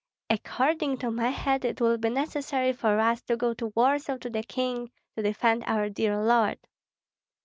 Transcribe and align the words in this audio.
According 0.31 0.97
to 0.97 1.11
my 1.11 1.29
head 1.29 1.63
it 1.63 1.79
will 1.79 1.95
be 1.99 2.09
necessary 2.09 2.73
for 2.73 2.97
us 2.99 3.21
to 3.25 3.37
go 3.37 3.53
to 3.53 3.71
Warsaw 3.75 4.17
to 4.17 4.31
the 4.31 4.41
king, 4.41 4.89
to 5.15 5.21
defend 5.21 5.63
our 5.67 5.89
dear 5.89 6.17
lord." 6.19 6.57